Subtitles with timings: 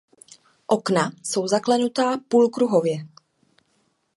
[0.67, 3.07] Okna jsou zaklenutá půlkruhově.